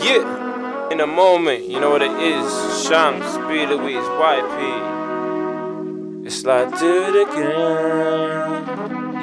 [0.00, 2.44] Yeah, in a moment, you know what it is.
[2.86, 4.58] Shamz, B Louise, YP.
[6.26, 8.66] It's like do it again.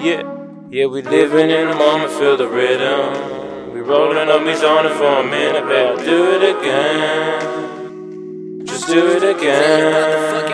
[0.03, 0.23] Yeah,
[0.69, 3.73] yeah, we living in the moment, feel the rhythm.
[3.73, 6.03] We rolling up, we zoning for a minute, baby.
[6.03, 7.55] Do it again.
[8.65, 10.51] Just do it again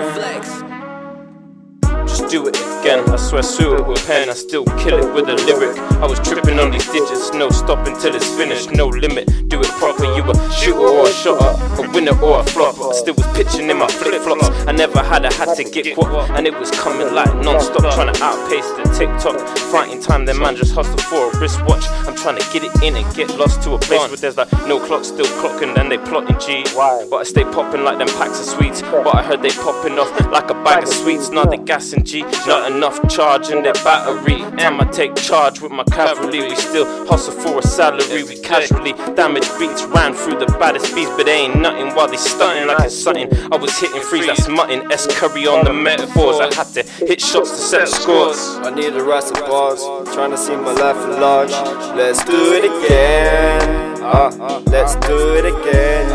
[2.07, 3.07] Just do it again.
[3.09, 5.77] I swear, sue it with pen, I still kill it with a lyric.
[6.01, 9.27] I was tripping on these digits, no stopping till it's finished, no limit.
[9.47, 12.89] Do it proper, you a shooter or a shotter, a winner or a flopper.
[12.89, 14.49] I still was pitching in my flip flops.
[14.67, 17.93] I never had a hat to get what, and it was coming like non stop,
[17.93, 19.39] trying to outpace the TikTok.
[19.71, 21.85] Fighting time, then man just hustle for a wristwatch.
[22.07, 24.51] I'm trying to get it in and get lost to a place where there's like
[24.67, 26.63] no clock, still clocking, and they plotting G.
[26.75, 28.81] But I stay popping like them packs of sweets.
[28.81, 32.05] But I heard they popping off like a bag of sweets, not the gas and
[32.05, 32.21] G.
[32.47, 34.39] Not enough charge in their battery.
[34.57, 36.41] Time I take charge with my cavalry.
[36.41, 38.23] We still hustle for a salary.
[38.23, 42.67] We casually damage beats, ran through the baddest beats, but ain't nothing while they stunting
[42.67, 43.29] like it's something.
[43.51, 44.91] I was hitting freeze, that's mutton.
[44.91, 46.39] S curry on the metaphors.
[46.39, 48.37] I had to hit shots to set scores.
[48.61, 49.81] I need a rest of bars,
[50.13, 51.51] trying to see my life at large.
[51.95, 54.01] Let's do it again.
[54.03, 56.09] Uh, let's do it again,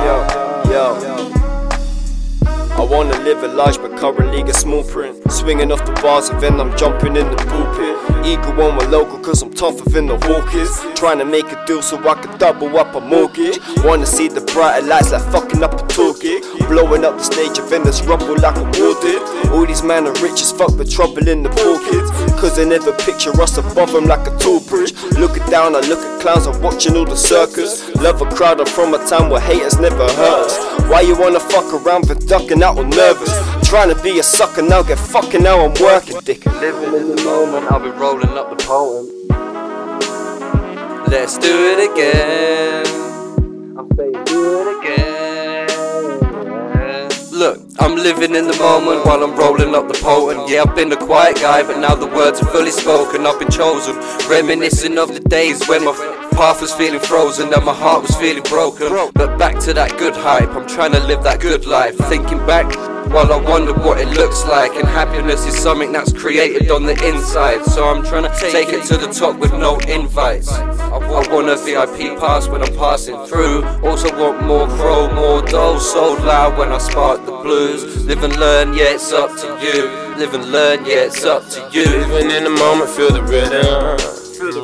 [3.42, 5.16] a large but currently get small print.
[5.30, 8.26] Swinging off the bars and then I'm jumping in the pulpit.
[8.26, 10.70] Eager on my local cause I'm tougher than the hawkers.
[10.98, 13.58] Trying to make a deal so I can double up a mortgage.
[13.84, 16.42] Wanna see the brighter lights like fucking up a gig.
[16.68, 19.45] Blowing up the stage and then there's rumble like a war did.
[19.56, 22.10] All these men are rich as fuck but trouble in the poor kids.
[22.38, 24.92] Cause they never picture us above them like a tall bridge.
[25.16, 27.88] Looking down, I look at clowns, I'm watching all the circus.
[27.96, 30.58] Love a crowd, I'm from a town where haters never hurt us.
[30.90, 33.32] Why you wanna fuck around with ducking out or nervous?
[33.66, 36.44] Trying to be a sucker now, get fucking now I'm working, dick.
[36.44, 39.08] Living in the moment, I'll be rolling up the poem.
[41.08, 42.86] Let's do it again.
[43.78, 45.05] I'm saying do it again.
[47.78, 50.48] I'm living in the moment while I'm rolling up the potent.
[50.48, 53.26] Yeah, I've been a quiet guy, but now the words are fully spoken.
[53.26, 53.96] I've been chosen,
[54.28, 55.92] reminiscing of the days when my
[56.32, 58.88] path was feeling frozen and my heart was feeling broken.
[59.14, 61.96] But back to that good hype, I'm trying to live that good life.
[61.96, 62.66] Thinking back
[63.12, 64.74] while I wonder what it looks like.
[64.74, 67.64] And happiness is something that's created on the inside.
[67.66, 70.50] So I'm trying to take it to the top with no invites.
[71.30, 73.64] Want a VIP pass when I'm passing through.
[73.82, 78.06] Also want more crow, more dough, so loud when I spark the blues.
[78.06, 79.90] Live and learn, yeah, it's up to you.
[80.16, 81.84] Live and learn, yeah, it's up to you.
[81.84, 83.98] Living in the moment, feel the rhythm.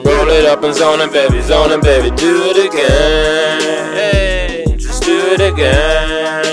[0.04, 4.78] Roll it up and zone it, baby, zone it, baby, do it again.
[4.78, 6.44] Just do it again.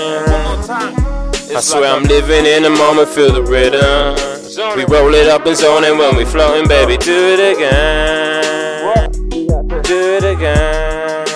[1.56, 4.16] I swear I'm living in the moment, feel the rhythm.
[4.76, 8.29] We roll it up and zone it when we floating, baby, do it again.
[9.90, 11.26] Do it again.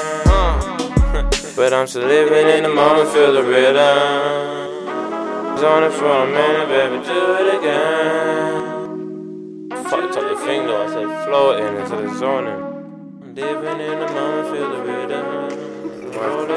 [1.56, 3.74] But I'm still living in the moment, feel the rhythm.
[5.58, 8.74] Zone it for a minute, baby, do it again
[9.94, 10.82] fucked up the thing though.
[10.82, 12.52] I said floating instead of zoning.
[13.22, 15.48] I'm living in the moment, feel the rhythm.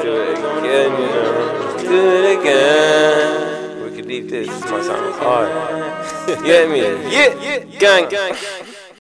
[0.02, 1.76] do it again, you know.
[1.78, 3.84] Do it again.
[3.84, 4.48] We could leave this.
[4.48, 6.42] This might sound hard.
[6.44, 6.80] get me?
[7.12, 8.08] Yeah, yeah, gang.
[8.08, 8.34] gang.